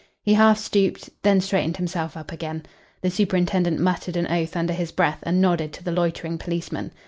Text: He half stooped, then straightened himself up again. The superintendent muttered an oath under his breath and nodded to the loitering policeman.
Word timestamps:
He 0.23 0.33
half 0.33 0.57
stooped, 0.57 1.11
then 1.21 1.41
straightened 1.41 1.77
himself 1.77 2.17
up 2.17 2.31
again. 2.31 2.65
The 3.03 3.11
superintendent 3.11 3.79
muttered 3.79 4.17
an 4.17 4.25
oath 4.31 4.55
under 4.57 4.73
his 4.73 4.91
breath 4.91 5.19
and 5.21 5.39
nodded 5.39 5.73
to 5.73 5.83
the 5.83 5.91
loitering 5.91 6.39
policeman. 6.39 6.91